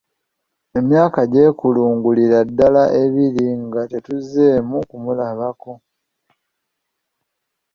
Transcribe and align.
Emyaka 0.79 1.19
gyekulungulira 1.31 2.39
ddala 2.49 2.83
ebiri 3.03 3.47
nga 3.65 3.81
tetuzzeemu 3.91 4.77
kumulabako. 4.89 5.71